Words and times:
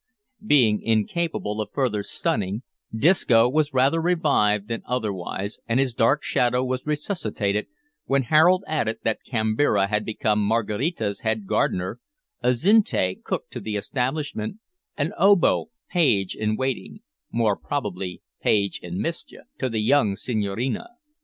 Being 0.43 0.81
incapable 0.81 1.61
of 1.61 1.69
further 1.73 2.01
stunning, 2.01 2.63
Disco 2.91 3.47
was 3.47 3.71
rather 3.71 4.01
revived 4.01 4.67
than 4.67 4.81
otherwise, 4.87 5.59
and 5.67 5.79
his 5.79 5.93
dark 5.93 6.23
shadow 6.23 6.63
was 6.63 6.87
resuscitated, 6.87 7.67
when 8.05 8.23
Harold 8.23 8.63
added 8.65 8.97
that 9.03 9.19
Kambira 9.23 9.87
had 9.89 10.03
become 10.03 10.41
Maraquita's 10.43 11.19
head 11.19 11.45
gardener, 11.45 11.99
Azinte 12.41 13.21
cook 13.23 13.47
to 13.51 13.59
the 13.59 13.75
establishment, 13.75 14.57
and 14.97 15.13
Obo 15.19 15.67
page 15.91 16.33
in 16.33 16.55
waiting 16.57 17.01
more 17.31 17.55
probably 17.55 18.23
page 18.41 18.79
in 18.81 18.99
mischief 18.99 19.43
to 19.59 19.69
the 19.69 19.83
young 19.83 20.15
Senhorina. 20.15 20.87